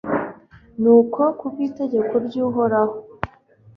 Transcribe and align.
nuko 0.81 1.21
ku 1.37 1.45
bw'itegeko 1.51 2.13
ry'uhoraho 2.25 2.95